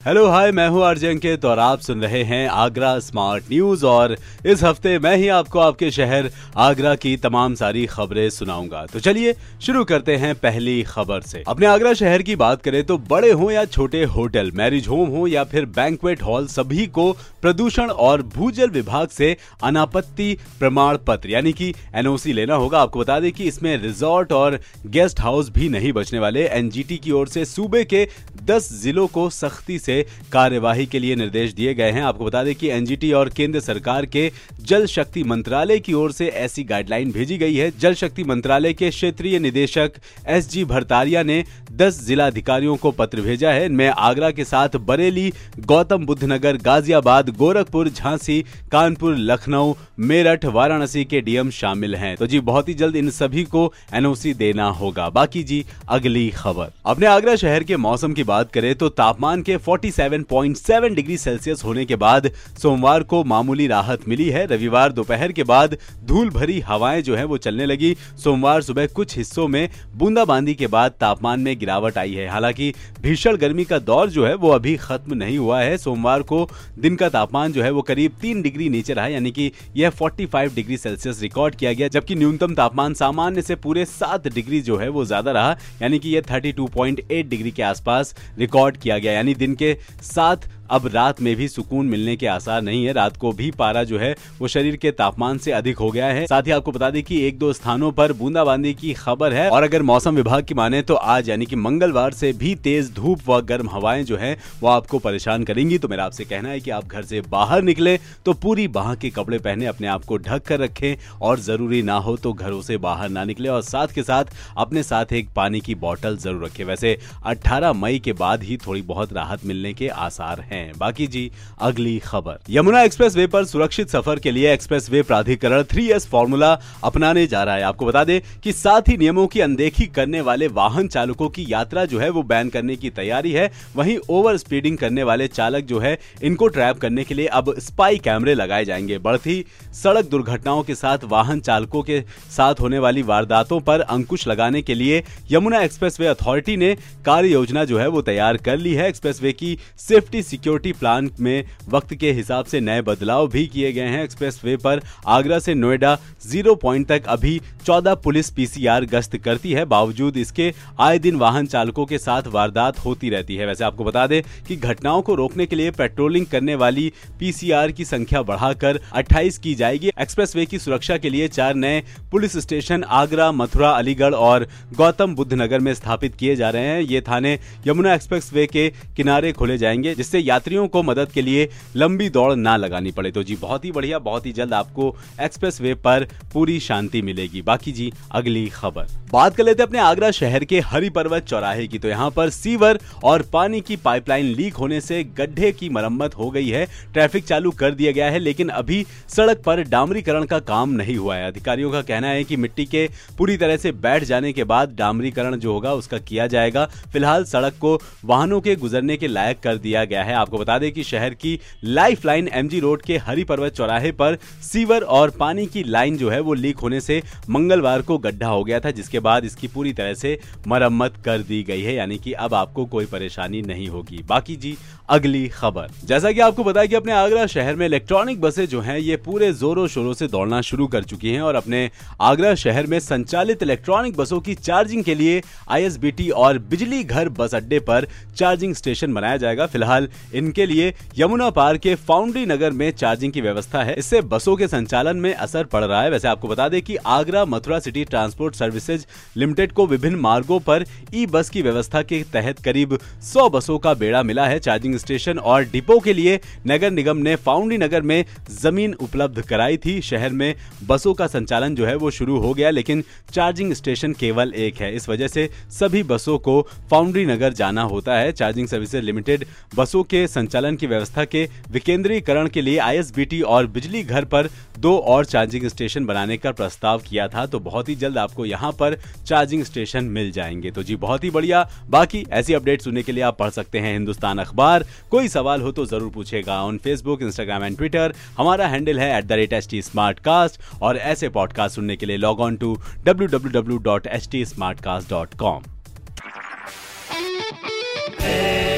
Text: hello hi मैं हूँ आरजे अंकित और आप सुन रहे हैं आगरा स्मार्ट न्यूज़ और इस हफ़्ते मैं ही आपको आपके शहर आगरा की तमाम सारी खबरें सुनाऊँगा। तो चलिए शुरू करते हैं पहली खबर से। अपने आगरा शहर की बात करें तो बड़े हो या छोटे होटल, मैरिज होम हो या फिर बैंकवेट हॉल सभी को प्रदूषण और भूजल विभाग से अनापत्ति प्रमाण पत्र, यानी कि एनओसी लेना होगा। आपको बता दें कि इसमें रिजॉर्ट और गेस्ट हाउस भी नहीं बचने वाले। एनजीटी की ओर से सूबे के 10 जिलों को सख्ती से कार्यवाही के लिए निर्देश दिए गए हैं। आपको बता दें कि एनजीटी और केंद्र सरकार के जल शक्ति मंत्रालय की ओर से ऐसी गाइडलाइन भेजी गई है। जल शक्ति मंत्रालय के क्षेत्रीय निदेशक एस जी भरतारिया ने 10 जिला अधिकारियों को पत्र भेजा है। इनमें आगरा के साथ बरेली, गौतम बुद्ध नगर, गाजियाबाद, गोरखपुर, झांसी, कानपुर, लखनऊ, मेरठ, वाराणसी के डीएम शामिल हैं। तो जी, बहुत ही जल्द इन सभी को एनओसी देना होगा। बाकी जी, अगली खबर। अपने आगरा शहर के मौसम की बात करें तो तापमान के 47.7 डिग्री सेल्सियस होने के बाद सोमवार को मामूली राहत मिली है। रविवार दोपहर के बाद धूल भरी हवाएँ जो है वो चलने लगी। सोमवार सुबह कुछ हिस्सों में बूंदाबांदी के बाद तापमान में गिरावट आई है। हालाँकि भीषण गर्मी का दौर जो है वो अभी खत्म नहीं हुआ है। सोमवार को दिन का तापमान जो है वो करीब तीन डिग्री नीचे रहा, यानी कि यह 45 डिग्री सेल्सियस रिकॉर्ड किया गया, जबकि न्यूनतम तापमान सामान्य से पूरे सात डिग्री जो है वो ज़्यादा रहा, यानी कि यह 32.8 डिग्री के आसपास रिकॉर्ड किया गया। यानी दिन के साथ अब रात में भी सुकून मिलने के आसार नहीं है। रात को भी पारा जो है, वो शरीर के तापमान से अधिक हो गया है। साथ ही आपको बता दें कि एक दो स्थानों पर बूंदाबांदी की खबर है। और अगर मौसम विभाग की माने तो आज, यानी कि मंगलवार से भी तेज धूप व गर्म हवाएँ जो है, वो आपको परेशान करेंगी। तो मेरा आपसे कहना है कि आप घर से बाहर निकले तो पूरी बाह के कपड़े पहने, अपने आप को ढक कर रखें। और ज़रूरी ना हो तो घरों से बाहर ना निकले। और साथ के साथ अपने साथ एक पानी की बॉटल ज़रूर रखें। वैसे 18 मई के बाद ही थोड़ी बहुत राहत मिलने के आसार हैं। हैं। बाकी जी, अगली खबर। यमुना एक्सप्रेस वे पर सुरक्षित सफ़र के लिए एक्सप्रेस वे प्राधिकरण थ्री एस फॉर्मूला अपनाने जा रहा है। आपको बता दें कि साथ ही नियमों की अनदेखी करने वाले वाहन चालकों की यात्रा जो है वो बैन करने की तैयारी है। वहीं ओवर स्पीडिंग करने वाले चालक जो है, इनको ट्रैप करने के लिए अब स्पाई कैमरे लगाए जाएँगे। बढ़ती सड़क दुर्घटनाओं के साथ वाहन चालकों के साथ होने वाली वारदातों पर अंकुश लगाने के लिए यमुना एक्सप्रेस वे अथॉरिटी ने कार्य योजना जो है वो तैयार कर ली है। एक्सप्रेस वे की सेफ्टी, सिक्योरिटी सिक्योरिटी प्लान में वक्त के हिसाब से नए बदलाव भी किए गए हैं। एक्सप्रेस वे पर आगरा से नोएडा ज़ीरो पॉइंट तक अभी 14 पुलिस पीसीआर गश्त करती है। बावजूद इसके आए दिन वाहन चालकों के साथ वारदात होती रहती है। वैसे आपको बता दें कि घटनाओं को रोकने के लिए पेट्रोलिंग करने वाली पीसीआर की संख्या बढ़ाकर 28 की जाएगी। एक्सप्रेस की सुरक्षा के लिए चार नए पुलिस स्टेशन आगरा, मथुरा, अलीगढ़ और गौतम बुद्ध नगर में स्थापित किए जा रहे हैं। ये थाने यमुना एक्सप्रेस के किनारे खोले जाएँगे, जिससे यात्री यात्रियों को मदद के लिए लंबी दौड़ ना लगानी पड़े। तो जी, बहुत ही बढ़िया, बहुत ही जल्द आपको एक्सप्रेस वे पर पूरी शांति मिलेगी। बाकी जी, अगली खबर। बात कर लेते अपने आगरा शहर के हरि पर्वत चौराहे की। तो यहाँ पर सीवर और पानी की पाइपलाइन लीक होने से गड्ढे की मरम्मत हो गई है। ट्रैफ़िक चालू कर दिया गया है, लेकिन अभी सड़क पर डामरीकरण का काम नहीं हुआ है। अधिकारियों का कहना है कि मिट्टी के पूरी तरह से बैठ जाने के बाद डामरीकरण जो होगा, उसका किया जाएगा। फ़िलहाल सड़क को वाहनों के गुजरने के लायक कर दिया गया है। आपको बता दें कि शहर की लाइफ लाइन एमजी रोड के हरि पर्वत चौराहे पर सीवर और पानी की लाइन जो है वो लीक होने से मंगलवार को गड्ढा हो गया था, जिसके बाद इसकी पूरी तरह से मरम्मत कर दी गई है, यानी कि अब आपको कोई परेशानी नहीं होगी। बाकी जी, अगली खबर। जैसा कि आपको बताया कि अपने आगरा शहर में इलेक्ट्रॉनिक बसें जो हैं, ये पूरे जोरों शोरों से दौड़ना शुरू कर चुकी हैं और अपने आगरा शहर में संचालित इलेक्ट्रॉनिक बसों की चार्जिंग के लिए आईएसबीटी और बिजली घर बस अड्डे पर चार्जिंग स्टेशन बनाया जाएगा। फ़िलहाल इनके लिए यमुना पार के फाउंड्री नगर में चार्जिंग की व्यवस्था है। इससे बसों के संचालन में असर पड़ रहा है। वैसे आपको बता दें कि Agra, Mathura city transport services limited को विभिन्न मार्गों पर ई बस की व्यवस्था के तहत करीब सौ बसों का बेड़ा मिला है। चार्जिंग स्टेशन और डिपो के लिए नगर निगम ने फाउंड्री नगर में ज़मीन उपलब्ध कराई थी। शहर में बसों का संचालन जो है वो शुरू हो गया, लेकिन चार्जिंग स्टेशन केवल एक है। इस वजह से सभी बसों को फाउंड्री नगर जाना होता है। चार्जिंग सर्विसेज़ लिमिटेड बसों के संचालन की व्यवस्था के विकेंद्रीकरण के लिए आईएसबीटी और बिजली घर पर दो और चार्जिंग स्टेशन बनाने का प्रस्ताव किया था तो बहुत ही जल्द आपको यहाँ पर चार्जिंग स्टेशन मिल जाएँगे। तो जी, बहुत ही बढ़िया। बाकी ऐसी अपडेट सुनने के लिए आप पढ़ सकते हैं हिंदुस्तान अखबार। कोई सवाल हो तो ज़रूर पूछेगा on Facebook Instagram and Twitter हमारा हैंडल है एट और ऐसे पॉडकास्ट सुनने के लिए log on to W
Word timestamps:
hello 0.00 0.26
hi 0.26 0.50
मैं 0.52 0.66
हूँ 0.68 0.82
आरजे 0.84 1.08
अंकित 1.08 1.44
और 1.44 1.58
आप 1.58 1.80
सुन 1.80 2.02
रहे 2.02 2.22
हैं 2.24 2.48
आगरा 2.48 2.98
स्मार्ट 2.98 3.44
न्यूज़ 3.50 3.84
और 3.86 4.16
इस 4.46 4.62
हफ़्ते 4.62 4.98
मैं 4.98 5.16
ही 5.16 5.26
आपको 5.28 5.58
आपके 5.58 5.90
शहर 5.90 6.30
आगरा 6.56 6.94
की 6.94 7.16
तमाम 7.16 7.54
सारी 7.54 7.84
खबरें 7.86 8.28
सुनाऊँगा। 8.30 8.84
तो 8.86 9.00
चलिए 9.00 9.34
शुरू 9.62 9.84
करते 9.84 10.16
हैं 10.16 10.34
पहली 10.34 10.82
खबर 10.82 11.20
से। 11.22 11.42
अपने 11.48 11.66
आगरा 11.66 11.92
शहर 11.94 12.22
की 12.22 12.36
बात 12.36 12.62
करें 12.62 12.82
तो 12.84 12.96
बड़े 13.00 13.32
हो 13.32 13.50
या 13.50 13.64
छोटे 13.66 14.02
होटल, 14.04 14.50
मैरिज 14.54 14.88
होम 14.88 15.08
हो 15.08 15.26
या 15.26 15.44
फिर 15.44 15.66
बैंकवेट 15.66 16.22
हॉल 16.22 16.46
सभी 16.46 16.86
को 16.88 17.12
प्रदूषण 17.42 17.90
और 17.90 18.22
भूजल 18.28 18.70
विभाग 18.70 19.08
से 19.08 19.36
अनापत्ति 19.62 20.36
प्रमाण 20.58 20.98
पत्र, 21.06 21.30
यानी 21.30 21.52
कि 21.52 21.72
एनओसी 21.94 22.32
लेना 22.32 22.54
होगा। 22.54 22.80
आपको 22.80 23.00
बता 23.00 23.20
दें 23.20 23.30
कि 23.32 23.44
इसमें 23.44 23.76
रिजॉर्ट 23.82 24.32
और 24.32 24.58
गेस्ट 24.88 25.20
हाउस 25.20 25.50
भी 25.50 25.68
नहीं 25.68 25.92
बचने 25.92 26.18
वाले। 26.18 26.46
एनजीटी 26.48 26.96
की 26.96 27.12
ओर 27.12 27.28
से 27.28 27.44
सूबे 27.44 27.84
के 27.84 28.06
10 28.46 28.72
जिलों 28.82 29.06
को 29.08 29.28
सख्ती 29.32 29.78
से 29.78 29.88
कार्यवाही 30.32 30.86
के 30.86 30.98
लिए 30.98 31.14
निर्देश 31.14 31.52
दिए 31.52 31.74
गए 31.74 31.90
हैं। 31.90 32.02
आपको 32.02 32.24
बता 32.24 32.44
दें 32.44 32.54
कि 32.54 32.68
एनजीटी 32.68 33.12
और 33.12 33.28
केंद्र 33.28 33.60
सरकार 33.60 34.06
के 34.06 34.30
जल 34.62 34.86
शक्ति 34.86 35.24
मंत्रालय 35.24 35.78
की 35.78 35.92
ओर 35.92 36.12
से 36.12 36.26
ऐसी 36.26 36.64
गाइडलाइन 36.64 37.12
भेजी 37.12 37.38
गई 37.38 37.56
है। 37.56 37.72
जल 37.78 37.94
शक्ति 37.94 38.24
मंत्रालय 38.24 38.72
के 38.72 38.90
क्षेत्रीय 38.90 39.38
निदेशक 39.38 39.92
एस 40.26 40.50
जी 40.50 40.64
भरतारिया 40.64 41.22
ने 41.22 41.44
10 41.72 42.06
जिला 42.06 42.26
अधिकारियों 42.26 42.76
को 42.76 42.90
पत्र 42.90 43.20
भेजा 43.20 43.50
है। 43.50 43.66
इनमें 43.66 43.88
आगरा 43.88 44.30
के 44.30 44.44
साथ 44.44 44.68
बरेली, 44.76 45.32
गौतम 45.60 46.06
बुद्ध 46.06 46.24
नगर, 46.24 46.56
गाजियाबाद, 46.56 47.30
गोरखपुर, 47.30 47.88
झांसी, 47.88 48.44
कानपुर, 48.72 49.16
लखनऊ, 49.16 49.74
मेरठ, 49.98 50.44
वाराणसी 50.44 51.04
के 51.04 51.20
डीएम 51.20 51.50
शामिल 51.50 51.94
हैं। 51.94 52.16
तो 52.16 52.26
जी, 52.26 52.40
बहुत 52.40 52.68
ही 52.68 52.74
जल्द 52.74 52.96
इन 52.96 53.10
सभी 53.10 53.44
को 53.44 53.72
एनओसी 53.94 54.34
देना 54.34 54.68
होगा। 54.70 55.08
बाकी 55.10 55.42
जी, 55.42 55.64
अगली 55.88 56.28
खबर। 56.30 56.72
अपने 56.86 57.06
आगरा 57.06 57.36
शहर 57.36 57.62
के 57.62 57.76
मौसम 57.76 58.12
की 58.12 58.24
बात 58.24 58.52
करें 58.52 58.74
तो 58.74 58.88
तापमान 58.88 59.42
के 59.42 59.56
47.7 59.82 60.94
डिग्री 60.94 61.16
सेल्सियस 61.18 61.64
होने 61.64 61.84
के 61.84 61.96
बाद 61.96 62.30
सोमवार 62.62 63.02
को 63.02 63.22
मामूली 63.24 63.66
राहत 63.66 64.08
मिली 64.08 64.28
है। 64.28 64.44
रविवार 64.46 64.92
दोपहर 64.92 65.32
के 65.32 65.42
बाद 65.42 65.76
धूल 66.04 66.30
भरी 66.30 66.58
हवाएँ 66.60 67.02
जो 67.02 67.16
है 67.16 67.24
वो 67.24 67.36
चलने 67.38 67.66
लगी। 67.66 67.94
सोमवार 68.24 68.62
सुबह 68.62 68.86
कुछ 68.86 69.16
हिस्सों 69.16 69.46
में 69.48 69.68
बूंदाबांदी 69.94 70.54
के 70.54 70.66
बाद 70.66 70.94
तापमान 71.00 71.40
में 71.40 71.58
गिरावट 71.58 71.98
आई 71.98 72.14
है। 72.14 72.28
हालाँकि 72.28 72.72
भीषण 73.00 73.36
गर्मी 73.36 73.64
का 73.64 73.78
दौर 73.78 74.10
जो 74.10 74.26
है 74.26 74.34
वो 74.34 74.50
अभी 74.50 74.76
खत्म 74.76 75.14
नहीं 75.14 75.38
हुआ 75.38 75.60
है। 75.60 75.76
सोमवार 75.78 76.22
को 76.22 76.48
दिन 76.78 76.96
का 76.96 77.08
तापमान 77.08 77.52
जो 77.52 77.62
है 77.62 77.70
वो 77.70 77.82
करीब 77.82 78.12
तीन 78.20 78.42
डिग्री 78.42 78.68
नीचे 78.68 78.94
रहा, 78.94 79.06
यानी 79.06 79.30
कि 79.30 79.50
यह 79.76 79.90
45 79.90 80.54
डिग्री 80.54 80.76
सेल्सियस 80.76 81.22
रिकॉर्ड 81.22 81.54
किया 81.54 81.72
गया, 81.72 81.88
जबकि 81.88 82.14
न्यूनतम 82.14 82.54
तापमान 82.54 82.94
सामान्य 82.94 83.42
से 83.42 83.54
पूरे 83.54 83.84
सात 83.84 84.28
डिग्री 84.28 84.60
जो 84.60 84.76
है 84.76 84.88
वो 84.88 85.04
ज़्यादा 85.04 85.32
रहा, 85.32 85.56
यानी 85.82 85.98
कि 85.98 86.10
यह 86.10 86.20
32.8 86.20 87.28
डिग्री 87.28 87.50
के 87.50 87.62
आसपास 87.62 88.14
रिकॉर्ड 88.38 88.76
किया 88.76 88.98
गया। 88.98 89.12
यानी 89.12 89.34
दिन 89.34 89.54
के 89.54 89.69
साथ 90.02 90.36
अब 90.70 90.86
रात 90.86 91.20
में 91.22 91.34
भी 91.36 91.48
सुकून 91.48 91.86
मिलने 91.86 92.16
के 92.16 92.26
आसार 92.26 92.62
नहीं 92.62 92.84
है। 92.84 92.92
रात 92.92 93.16
को 93.16 93.32
भी 93.32 93.50
पारा 93.50 93.82
जो 93.84 93.98
है, 93.98 94.14
वो 94.38 94.48
शरीर 94.48 94.76
के 94.76 94.90
तापमान 94.92 95.38
से 95.38 95.52
अधिक 95.52 95.78
हो 95.78 95.90
गया 95.90 96.06
है। 96.06 96.26
साथ 96.26 96.42
ही 96.42 96.50
आपको 96.50 96.72
बता 96.72 96.90
दें 96.90 97.02
कि 97.02 97.20
एक 97.26 97.38
दो 97.38 97.52
स्थानों 97.52 97.90
पर 97.92 98.12
बूंदाबांदी 98.12 98.72
की 98.74 98.92
खबर 98.94 99.32
है। 99.32 99.48
और 99.50 99.62
अगर 99.62 99.82
मौसम 99.82 100.16
विभाग 100.16 100.44
की 100.44 100.54
माने 100.54 100.82
तो 100.82 100.94
आज, 100.94 101.28
यानी 101.28 101.46
कि 101.46 101.56
मंगलवार 101.56 102.12
से 102.12 102.32
भी 102.34 102.54
तेज 102.60 102.92
धूप 102.94 103.28
व 103.28 103.40
गर्म 103.42 103.68
हवाएँ 103.70 104.04
जो 104.04 104.16
है, 104.16 104.36
वो 104.60 104.68
आपको 104.68 104.98
परेशान 104.98 105.44
करेंगी। 105.44 105.78
तो 105.78 105.88
मेरा 105.88 106.04
आपसे 106.04 106.24
कहना 106.24 106.48
है 106.48 106.60
कि 106.60 106.70
आप 106.70 106.86
घर 106.86 107.02
से 107.04 107.20
बाहर 107.30 107.62
निकले 107.62 107.96
तो 108.26 108.32
पूरी 108.34 108.66
बाह 108.70 108.94
के 108.94 109.10
कपड़े 109.10 109.38
पहने, 109.38 109.66
अपने 109.66 109.86
आप 109.88 110.04
को 110.04 110.16
ढक 110.18 110.44
कर 110.46 110.60
रखें। 110.60 111.18
और 111.20 111.40
ज़रूरी 111.40 111.82
ना 111.82 111.96
हो 111.98 112.16
तो 112.16 112.32
घरों 112.32 112.60
से 112.62 112.76
बाहर 112.78 113.08
ना 113.08 113.24
निकले। 113.24 113.48
और 113.48 113.62
साथ 113.62 113.94
के 113.94 114.02
साथ 114.02 114.24
अपने 114.56 114.82
साथ 114.82 115.12
एक 115.12 115.28
पानी 115.36 115.60
की 115.60 115.74
बॉटल 115.76 116.16
ज़रूर 116.18 116.44
रखें। 116.44 116.64
वैसे 116.64 116.96
18 117.26 117.72
मई 117.74 117.98
के 117.98 118.12
बाद 118.14 118.42
ही 118.42 118.56
थोड़ी 118.56 118.82
बहुत 118.84 119.12
राहत 119.12 119.44
मिलने 119.44 119.72
के 119.74 119.88
आसार 119.88 120.40
हैं। 120.42 120.59
हैं। 120.60 120.72
बाकी 120.78 121.06
जी, 121.06 121.30
अगली 121.60 121.98
खबर। 121.98 122.38
यमुना 122.50 122.82
एक्सप्रेस 122.82 123.16
वे 123.16 123.26
पर 123.26 123.44
सुरक्षित 123.44 123.88
सफ़र 123.88 124.18
के 124.18 124.30
लिए 124.30 124.52
एक्सप्रेस 124.52 124.90
वे 124.90 125.02
प्राधिकरण 125.02 125.62
थ्री 125.62 125.90
एस 125.90 126.06
फॉर्मूला 126.06 126.60
अपनाने 126.84 127.26
जा 127.26 127.42
रहा 127.44 127.54
है। 127.54 127.62
आपको 127.62 127.86
बता 127.86 128.04
दें 128.04 128.20
कि 128.42 128.52
साथ 128.52 128.88
ही 128.88 128.96
नियमों 128.96 129.26
की 129.26 129.40
अनदेखी 129.40 129.86
करने 129.86 130.20
वाले 130.20 130.48
वाहन 130.48 130.88
चालकों 130.88 131.28
की 131.28 131.46
यात्रा 131.48 131.84
जो 131.84 131.98
है 131.98 132.10
वो 132.10 132.22
बैन 132.22 132.48
करने 132.48 132.76
की 132.76 132.90
तैयारी 132.90 133.32
है। 133.32 133.50
वहीं 133.76 133.98
ओवर 134.08 134.36
स्पीडिंग 134.36 134.78
करने 134.78 135.02
वाले 135.02 135.28
चालक 135.28 135.64
जो 135.64 135.78
है, 135.78 135.98
इनको 136.22 136.48
ट्रैप 136.48 136.78
करने 136.78 137.04
के 137.04 137.14
लिए 137.14 137.26
अब 137.26 137.54
स्पाई 137.58 137.98
कैमरे 137.98 138.34
लगाए 138.34 138.64
जाएँगे। 138.64 138.98
बढ़ती 138.98 139.44
सड़क 139.72 140.04
दुर्घटनाओं 140.04 140.62
के 140.62 140.74
साथ 140.74 140.98
वाहन 141.04 141.40
चालकों 141.40 141.82
के 141.82 142.00
साथ 142.30 142.54
होने 142.60 142.78
वाली 142.78 143.02
वारदातों 143.02 143.60
पर 143.60 143.80
अंकुश 143.80 144.28
लगाने 144.28 144.62
के 144.62 144.74
लिए 144.74 145.02
यमुना 145.30 145.60
एक्सप्रेस 145.60 146.00
वे 146.00 146.06
अथॉरिटी 146.06 146.56
ने 146.56 146.76
कार्य 147.06 147.28
योजना 147.28 147.64
जो 147.64 147.78
है 147.78 147.88
वो 147.88 148.02
तैयार 148.02 148.36
कर 148.36 148.56
ली 148.56 148.74
है। 148.74 148.88
एक्सप्रेस 148.88 149.22
वे 149.22 149.32
की 149.32 149.58
सेफ्टी, 149.78 150.22
सिक्योरिटी 150.22 150.49
सिक्योरिटी 150.50 150.72
प्लान 150.72 151.10
में 151.20 151.44
वक्त 151.68 151.94
के 151.94 152.10
हिसाब 152.12 152.44
से 152.44 152.60
नए 152.60 152.80
बदलाव 152.82 153.28
भी 153.28 153.46
किए 153.46 153.72
गए 153.72 153.88
हैं। 153.88 154.02
एक्सप्रेस 154.04 154.40
वे 154.44 154.56
पर 154.56 154.80
आगरा 155.06 155.38
से 155.38 155.54
नोएडा 155.54 155.98
ज़ीरो 156.26 156.54
पॉइंट 156.54 156.86
तक 156.86 157.04
अभी 157.06 157.40
14 157.66 157.94
पुलिस 157.94 158.30
पीसीआर 158.30 158.84
गश्त 158.84 159.16
करती 159.16 159.52
है। 159.52 159.64
बावजूद 159.64 160.16
इसके 160.16 160.52
आए 160.80 160.98
दिन 160.98 161.16
वाहन 161.16 161.46
चालकों 161.46 161.84
के 161.86 161.98
साथ 161.98 162.22
वारदात 162.26 162.78
होती 162.78 163.10
रहती 163.10 163.36
है। 163.36 163.46
वैसे 163.46 163.64
आपको 163.64 163.84
बता 163.84 164.06
दें 164.06 164.22
कि 164.48 164.56
घटनाओं 164.56 165.02
को 165.02 165.14
रोकने 165.14 165.46
के 165.46 165.56
लिए 165.56 165.70
पेट्रोलिंग 165.70 166.26
करने 166.26 166.54
वाली 166.54 166.92
पीसीआर 167.20 167.72
की 167.72 167.84
संख्या 167.84 168.22
बढ़ाकर 168.22 168.80
28 168.92 169.38
की 169.38 169.54
जाएगी। 169.54 169.90
एक्सप्रेस 170.00 170.32
की 170.50 170.58
सुरक्षा 170.58 170.96
के 170.96 171.10
लिए 171.10 171.28
चार 171.28 171.54
नए 171.54 171.82
पुलिस 172.10 172.36
स्टेशन 172.38 172.84
आगरा, 172.84 173.30
मथुरा, 173.32 173.70
अलीगढ़ 173.70 174.14
और 174.14 174.48
गौतम 174.76 175.14
बुद्ध 175.14 175.32
नगर 175.34 175.60
में 175.60 175.72
स्थापित 175.74 176.14
किए 176.16 176.36
जा 176.36 176.50
रहे 176.50 176.66
हैं। 176.66 176.80
ये 176.80 177.00
थाने 177.00 177.38
यमुना 177.66 177.94
एक्सप्रेस 177.94 178.30
के 178.34 178.68
किनारे 178.96 179.32
खोले 179.32 179.58
जाएँगे, 179.58 179.94
जिससे 179.94 180.18
यात्री 180.18 180.39
यात्रियों 180.40 180.66
को 180.68 180.82
मदद 180.82 181.08
के 181.08 181.22
लिए 181.22 181.48
लंबी 181.76 182.08
दौड़ 182.08 182.34
ना 182.34 182.56
लगानी 182.56 182.90
पड़े। 182.90 183.10
तो 183.10 183.22
जी, 183.22 183.34
बहुत 183.36 183.64
ही 183.64 183.72
बढ़िया, 183.72 183.98
बहुत 183.98 184.26
ही 184.26 184.32
जल्द 184.32 184.54
आपको 184.54 184.94
एक्सप्रेस 185.20 185.60
वे 185.60 185.74
पर 185.76 186.06
पूरी 186.32 186.58
शांति 186.60 187.02
मिलेगी। 187.02 187.42
बाकी 187.42 187.72
जी, 187.72 187.92
अगली 188.10 188.46
खबर। 188.48 188.86
बात 189.12 189.36
कर 189.36 189.44
लेते 189.44 189.62
अपने 189.62 189.78
आगरा 189.78 190.10
शहर 190.10 190.44
के 190.44 190.60
हरि 190.60 190.88
पर्वत 190.90 191.24
चौराहे 191.24 191.66
की। 191.66 191.78
तो 191.78 191.88
यहाँ 191.88 192.10
पर 192.10 192.30
सीवर 192.30 192.78
और 193.04 193.22
पानी 193.22 193.60
की 193.60 193.76
पाइपलाइन 193.76 194.26
लीक 194.26 194.54
होने 194.54 194.80
से 194.80 195.02
गड्ढे 195.18 195.50
की 195.52 195.68
मरम्मत 195.68 196.14
हो 196.14 196.30
गई 196.30 196.48
है। 196.48 196.64
ट्रैफ़िक 196.92 197.24
चालू 197.24 197.50
कर 197.50 197.74
दिया 197.74 197.92
गया 197.92 198.10
है, 198.10 198.18
लेकिन 198.18 198.48
अभी 198.48 198.84
सड़क 199.08 199.42
पर 199.46 199.62
डामरीकरण 199.64 200.24
का 200.24 200.38
काम 200.48 200.70
नहीं 200.72 200.96
हुआ 200.96 201.16
है। 201.16 201.26
अधिकारियों 201.26 201.72
का 201.72 201.82
कहना 201.82 202.08
है 202.08 202.24
कि 202.24 202.36
मिट्टी 202.36 202.64
के 202.64 202.88
पूरी 203.18 203.36
तरह 203.36 203.56
से 203.56 203.72
बैठ 203.82 204.04
जाने 204.04 204.32
के 204.32 204.44
बाद 204.44 204.74
डामरीकरण 204.74 205.36
जो 205.36 205.52
होगा, 205.52 205.72
उसका 205.74 205.98
किया 205.98 206.26
जाएगा। 206.26 206.66
फ़िलहाल 206.92 207.24
सड़क 207.24 207.58
को 207.60 207.78
वाहनों 208.04 208.40
के 208.40 208.56
गुजरने 208.56 208.96
के 208.96 209.06
लायक 209.08 209.40
कर 209.40 209.56
दिया 209.58 209.84
गया 209.84 210.02
है। 210.04 210.14
आपको 210.30 210.38
बता 210.38 210.58
दें 210.58 210.70
कि 210.72 210.82
शहर 210.84 211.14
की 211.14 211.38
लाइफ 211.64 212.04
लाइन 212.06 212.28
एमजी 212.32 212.58
रोड 212.60 212.82
के 212.82 212.96
हरि 212.98 213.22
पर्वत 213.24 213.52
चौराहे 213.52 213.90
पर 213.92 214.16
सीवर 214.42 214.82
और 214.96 215.10
पानी 215.10 215.46
की 215.46 215.62
लाइन 215.64 215.96
जो 215.96 216.10
है 216.10 216.20
वो 216.20 216.34
लीक 216.34 216.58
होने 216.58 216.80
से 216.80 217.02
मंगलवार 217.30 217.82
को 217.82 217.96
गड्ढा 217.98 218.28
हो 218.28 218.44
गया 218.44 218.60
था, 218.60 218.70
जिसके 218.70 219.00
बाद 219.00 219.24
इसकी 219.24 219.48
पूरी 219.48 219.72
तरह 219.72 219.94
से 219.94 220.18
मरम्मत 220.48 221.02
कर 221.04 221.18
दी 221.20 221.42
गई 221.42 221.62
है, 221.62 221.74
यानी 221.74 221.98
कि 221.98 222.12
अब 222.14 222.34
आपको 222.34 222.64
कोई 222.66 222.86
परेशानी 222.86 223.42
नहीं 223.42 223.66
होगी। 223.68 224.02
बाकी 224.08 224.36
जी, 224.36 224.56
अगली 224.88 225.26
खबर। 225.30 225.70
जैसा 225.84 226.12
कि 226.12 226.20
आपको 226.20 226.44
बताया 226.44 226.66
कि 226.66 226.74
अपने 226.74 226.92
आगरा 226.92 227.26
शहर 227.26 227.56
में 227.56 227.66
इलेक्ट्रॉनिक 227.66 228.20
बसें 228.20 228.46
जो 228.46 228.60
हैं, 228.60 228.78
ये 228.78 228.96
पूरे 228.98 229.32
जोरों 229.34 229.66
शोरों 229.68 229.94
से 229.94 230.06
दौड़ना 230.08 230.40
शुरू 230.42 230.66
कर 230.66 230.84
चुकी 230.84 231.10
हैं 231.10 231.20
और 231.22 231.34
अपने 231.34 231.70
आगरा 232.02 232.34
शहर 232.36 232.66
में 232.66 232.78
संचालित 232.80 233.42
इलेक्ट्रॉनिक 233.42 233.96
बसों 233.96 234.20
की 234.20 234.34
चार्जिंग 234.36 234.84
के 234.84 234.94
लिए 234.94 235.22
आईएसबीटी 235.50 236.08
और 236.12 236.38
बिजली 236.50 236.82
घर 236.84 237.08
बस 237.10 237.34
अड्डे 237.34 237.60
पर 237.60 237.86
चार्जिंग 238.16 238.54
स्टेशन 238.54 238.94
बनाया 238.94 239.16
जाएगा। 239.16 239.46
फ़िलहाल 239.46 239.88
इनके 240.14 240.46
लिए 240.46 240.72
यमुना 240.98 241.30
पार 241.30 241.58
के 241.58 241.74
फाउंड्री 241.74 242.24
नगर 242.26 242.50
में 242.50 242.70
चार्जिंग 242.70 243.12
की 243.12 243.20
व्यवस्था 243.20 243.62
है। 243.64 243.74
इससे 243.74 244.00
बसों 244.02 244.36
के 244.36 244.48
संचालन 244.48 244.96
में 244.96 245.12
असर 245.14 245.44
पड़ 245.44 245.64
रहा 245.64 245.82
है। 245.82 245.90
वैसे 245.90 246.08
आपको 246.08 246.28
बता 246.28 246.48
दें 246.48 246.60
कि 246.62 246.76
Agra, 246.76 247.24
Mathura 247.24 247.58
city 247.60 247.84
transport 247.84 248.34
services 248.34 248.86
limited 249.16 249.52
को 249.52 249.66
विभिन्न 249.66 249.96
मार्गों 249.96 250.38
पर 250.40 250.64
ई 250.94 251.06
बस 251.06 251.28
की 251.30 251.42
व्यवस्था 251.42 251.82
के 251.82 252.02
तहत 252.12 252.38
करीब 252.38 252.78
सौ 253.02 253.28
बसों 253.30 253.58
का 253.58 253.74
बेड़ा 253.74 254.02
मिला 254.02 254.26
है। 254.26 254.38
चार्जिंग 254.38 254.76
स्टेशन 254.76 255.18
और 255.18 255.44
डिपो 255.44 255.78
के 255.78 255.92
लिए 255.92 256.20
नगर 256.46 256.70
निगम 256.70 256.96
ने 256.96 257.14
फाउंड्री 257.16 257.58
नगर 257.58 257.82
में 257.82 258.04
ज़मीन 258.30 258.74
उपलब्ध 258.74 259.20
कराई 259.22 259.56
थी। 259.56 259.80
शहर 259.80 260.10
में 260.10 260.34
बसों 260.66 260.94
का 260.94 261.06
संचालन 261.06 261.54
जो 261.54 261.66
है 261.66 261.74
वो 261.76 261.90
शुरू 261.90 262.18
हो 262.18 262.32
गया, 262.34 262.50
लेकिन 262.50 262.84
चार्जिंग 263.12 263.52
स्टेशन 263.52 263.92
केवल 263.92 264.32
एक 264.34 264.56
है। 264.56 264.74
इस 264.76 264.88
वजह 264.88 265.08
से 265.08 265.28
सभी 265.50 265.82
बसों 265.82 266.18
को 266.18 266.40
फाउंड्री 266.70 267.04
नगर 267.06 267.32
जाना 267.32 267.62
होता 267.62 267.94
है। 267.94 268.12
चार्जिंग 268.12 268.48
सर्विसेज़ 268.48 268.84
लिमिटेड 268.84 269.24
बसों 269.56 269.82
के 269.84 269.99
संचालन 270.06 270.56
की 270.56 270.66
व्यवस्था 270.66 271.04
के 271.04 271.28
विकेंद्रीकरण 271.50 272.28
के 272.28 272.42
लिए 272.42 272.58
आईएसबीटी 272.58 273.20
और 273.20 273.46
बिजली 273.46 273.82
घर 273.82 274.04
पर 274.04 274.28
दो 274.58 274.78
और 274.78 275.04
चार्जिंग 275.04 275.46
स्टेशन 275.48 275.84
बनाने 275.84 276.16
का 276.16 276.32
प्रस्ताव 276.32 276.78
किया 276.78 277.08
था 277.08 277.26
तो 277.26 277.40
बहुत 277.40 277.68
ही 277.68 277.74
जल्द 277.74 277.98
आपको 277.98 278.26
यहाँ 278.26 278.52
पर 278.52 278.78
चार्जिंग 279.06 279.44
स्टेशन 279.44 279.84
मिल 279.84 280.10
जाएँगे। 280.12 280.50
तो 280.50 280.62
जी, 280.62 280.76
बहुत 280.76 281.04
ही 281.04 281.10
बढ़िया। 281.10 281.50
बाकी 281.70 282.06
ऐसी 282.10 282.34
अपडेट 282.34 282.62
सुनने 282.62 282.82
के 282.82 282.92
लिए 282.92 283.02
आप 283.02 283.18
पढ़ 283.18 283.30
सकते 283.30 283.58
हैं 283.58 283.72
हिंदुस्तान 283.72 284.18
अखबार। 284.18 284.64
कोई 284.90 285.08
सवाल 285.08 285.42
हो 285.42 285.52
तो 285.52 285.66
ज़रूर 285.66 285.90
पूछेगा 285.90 286.42
on 286.42 286.58
Facebook 286.58 287.02
Instagram 287.02 287.44
and 287.44 287.56
Twitter 287.56 287.94
हमारा 288.18 288.46
हैंडल 288.46 288.80
है 288.80 288.98
एट 288.98 290.30
और 290.62 290.76
ऐसे 290.76 291.08
पॉडकास्ट 291.08 291.56
सुनने 291.56 291.76
के 291.76 291.86
लिए 291.86 291.96
log 291.96 292.20
on 292.20 292.36
to 292.36 292.58
W 292.84 293.58